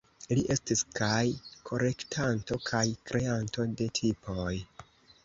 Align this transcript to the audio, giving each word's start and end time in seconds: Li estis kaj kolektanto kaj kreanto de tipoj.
Li 0.37 0.43
estis 0.53 0.79
kaj 0.99 1.25
kolektanto 1.71 2.57
kaj 2.71 2.83
kreanto 3.11 3.67
de 3.83 3.89
tipoj. 4.01 4.51